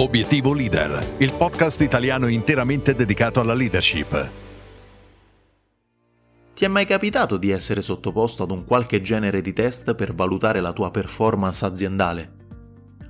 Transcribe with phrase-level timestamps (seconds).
[0.00, 4.30] Obiettivo Leader, il podcast italiano interamente dedicato alla leadership.
[6.54, 10.62] Ti è mai capitato di essere sottoposto ad un qualche genere di test per valutare
[10.62, 12.32] la tua performance aziendale?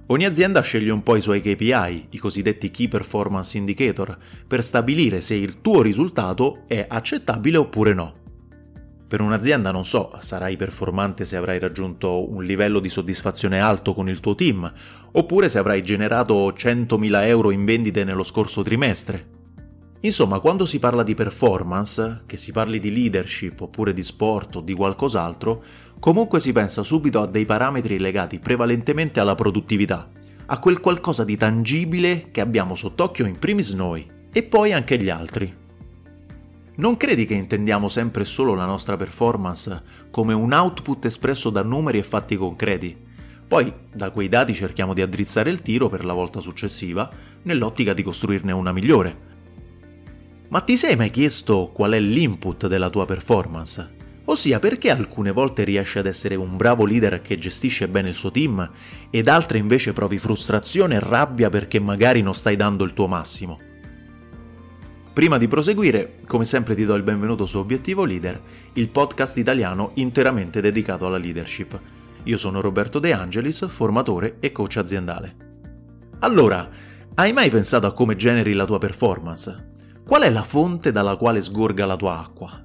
[0.08, 4.18] Ogni azienda sceglie un po' i suoi KPI, i cosiddetti Key Performance Indicator,
[4.48, 8.19] per stabilire se il tuo risultato è accettabile oppure no.
[9.10, 14.08] Per un'azienda, non so, sarai performante se avrai raggiunto un livello di soddisfazione alto con
[14.08, 14.72] il tuo team,
[15.10, 19.26] oppure se avrai generato 100.000 euro in vendite nello scorso trimestre.
[20.02, 24.60] Insomma, quando si parla di performance, che si parli di leadership oppure di sport o
[24.60, 25.64] di qualcos'altro,
[25.98, 30.08] comunque si pensa subito a dei parametri legati prevalentemente alla produttività,
[30.46, 35.10] a quel qualcosa di tangibile che abbiamo sott'occhio in primis noi e poi anche gli
[35.10, 35.52] altri.
[36.76, 41.98] Non credi che intendiamo sempre solo la nostra performance come un output espresso da numeri
[41.98, 42.96] e fatti concreti?
[43.46, 47.10] Poi da quei dati cerchiamo di addrizzare il tiro per la volta successiva,
[47.42, 49.28] nell'ottica di costruirne una migliore.
[50.48, 53.98] Ma ti sei mai chiesto qual è l'input della tua performance?
[54.26, 58.30] Ossia perché alcune volte riesci ad essere un bravo leader che gestisce bene il suo
[58.30, 58.68] team
[59.10, 63.58] ed altre invece provi frustrazione e rabbia perché magari non stai dando il tuo massimo?
[65.20, 68.40] Prima di proseguire, come sempre ti do il benvenuto su Obiettivo Leader,
[68.72, 71.78] il podcast italiano interamente dedicato alla leadership.
[72.22, 75.36] Io sono Roberto De Angelis, formatore e coach aziendale.
[76.20, 76.66] Allora,
[77.16, 79.72] hai mai pensato a come generi la tua performance?
[80.06, 82.64] Qual è la fonte dalla quale sgorga la tua acqua?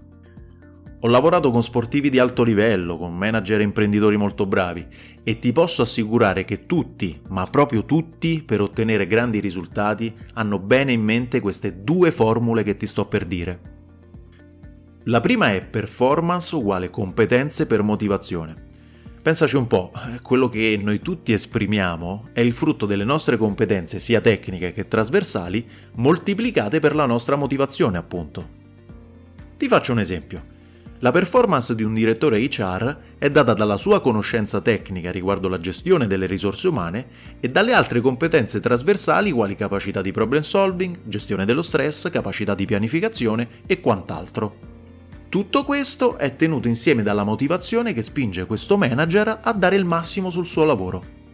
[1.06, 4.88] Ho lavorato con sportivi di alto livello, con manager e imprenditori molto bravi
[5.22, 10.94] e ti posso assicurare che tutti, ma proprio tutti, per ottenere grandi risultati, hanno bene
[10.94, 13.59] in mente queste due formule che ti sto per dire.
[15.03, 18.64] La prima è performance uguale competenze per motivazione.
[19.22, 19.92] Pensaci un po',
[20.23, 25.70] quello che noi tutti esprimiamo è il frutto delle nostre competenze sia tecniche che trasversali
[25.98, 28.50] moltiplicate per la nostra motivazione, appunto.
[29.56, 30.53] Ti faccio un esempio.
[30.99, 36.08] La performance di un direttore HR è data dalla sua conoscenza tecnica riguardo la gestione
[36.08, 37.08] delle risorse umane
[37.42, 42.65] e dalle altre competenze trasversali quali capacità di problem solving, gestione dello stress, capacità di
[42.65, 44.55] pianificazione e quant'altro.
[45.27, 50.30] Tutto questo è tenuto insieme dalla motivazione che spinge questo manager a dare il massimo
[50.30, 51.24] sul suo lavoro.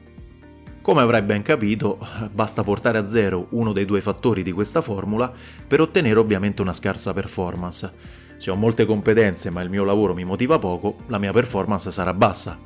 [0.82, 2.00] Come avrai ben capito,
[2.32, 5.32] basta portare a zero uno dei due fattori di questa formula
[5.68, 10.24] per ottenere ovviamente una scarsa performance se ho molte competenze ma il mio lavoro mi
[10.24, 12.58] motiva poco, la mia performance sarà bassa.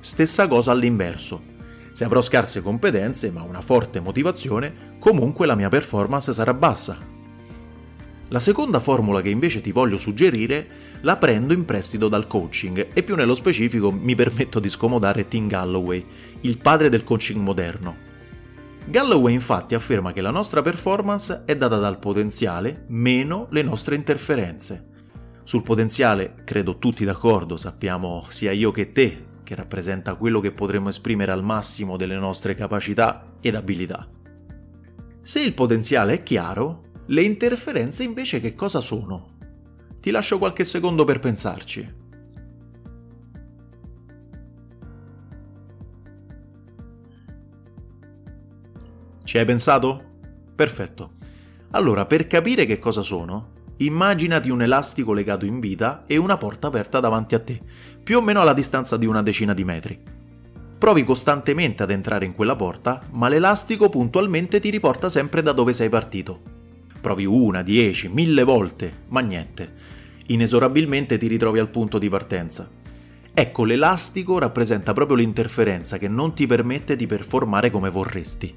[0.00, 1.40] Stessa cosa all'inverso.
[1.92, 6.98] Se avrò scarse competenze ma una forte motivazione, comunque la mia performance sarà bassa.
[8.30, 10.66] La seconda formula che invece ti voglio suggerire
[11.00, 15.48] la prendo in prestito dal coaching e più nello specifico mi permetto di scomodare Tim
[15.48, 16.04] Galloway,
[16.42, 17.96] il padre del coaching moderno.
[18.84, 24.86] Galloway infatti afferma che la nostra performance è data dal potenziale meno le nostre interferenze.
[25.42, 30.90] Sul potenziale credo tutti d'accordo, sappiamo sia io che te che rappresenta quello che potremmo
[30.90, 34.06] esprimere al massimo delle nostre capacità ed abilità.
[35.22, 39.36] Se il potenziale è chiaro, le interferenze invece che cosa sono?
[40.00, 41.94] Ti lascio qualche secondo per pensarci.
[49.24, 50.04] Ci hai pensato?
[50.54, 51.12] Perfetto.
[51.72, 56.66] Allora, per capire che cosa sono, Immaginati un elastico legato in vita e una porta
[56.66, 57.60] aperta davanti a te,
[58.02, 60.02] più o meno alla distanza di una decina di metri.
[60.76, 65.72] Provi costantemente ad entrare in quella porta, ma l'elastico puntualmente ti riporta sempre da dove
[65.72, 66.57] sei partito.
[67.00, 69.72] Provi una, dieci, mille volte, ma niente.
[70.26, 72.68] Inesorabilmente ti ritrovi al punto di partenza.
[73.32, 78.52] Ecco, l'elastico rappresenta proprio l'interferenza che non ti permette di performare come vorresti.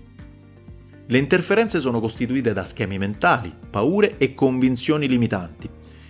[1.06, 5.70] Le interferenze sono costituite da schemi mentali, paure e convinzioni limitanti.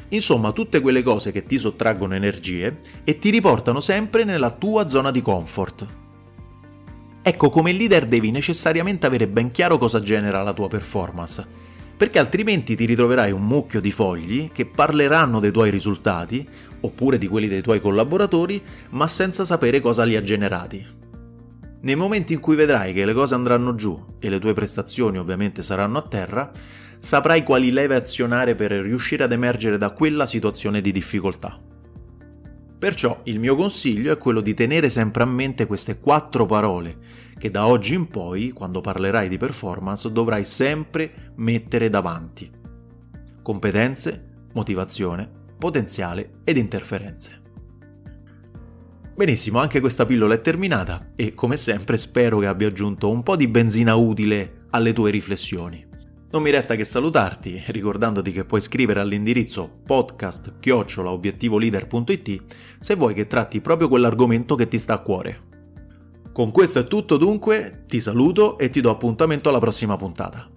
[0.09, 5.11] Insomma, tutte quelle cose che ti sottraggono energie e ti riportano sempre nella tua zona
[5.11, 5.87] di comfort.
[7.23, 11.45] Ecco, come leader devi necessariamente avere ben chiaro cosa genera la tua performance,
[12.01, 16.43] perché altrimenti ti ritroverai un mucchio di fogli che parleranno dei tuoi risultati,
[16.79, 18.59] oppure di quelli dei tuoi collaboratori,
[18.93, 20.83] ma senza sapere cosa li ha generati.
[21.81, 25.61] Nei momenti in cui vedrai che le cose andranno giù e le tue prestazioni ovviamente
[25.61, 26.49] saranno a terra,
[26.97, 31.55] saprai quali leve azionare per riuscire ad emergere da quella situazione di difficoltà.
[32.81, 36.97] Perciò il mio consiglio è quello di tenere sempre a mente queste quattro parole
[37.37, 42.49] che da oggi in poi, quando parlerai di performance, dovrai sempre mettere davanti.
[43.43, 45.29] Competenze, motivazione,
[45.59, 47.41] potenziale ed interferenze.
[49.13, 53.35] Benissimo, anche questa pillola è terminata e come sempre spero che abbia aggiunto un po'
[53.35, 55.90] di benzina utile alle tue riflessioni.
[56.31, 62.43] Non mi resta che salutarti, ricordandoti che puoi scrivere all'indirizzo podcast-obiettivoleader.it
[62.79, 65.49] se vuoi che tratti proprio quell'argomento che ti sta a cuore.
[66.31, 70.49] Con questo è tutto dunque, ti saluto e ti do appuntamento alla prossima puntata.